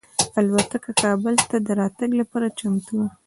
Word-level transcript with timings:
الوتکه 0.39 0.91
کابل 1.03 1.35
ته 1.49 1.57
د 1.65 1.67
راتګ 1.79 2.09
لپاره 2.21 2.47
چمتو 2.59 2.93
وه. 2.99 3.07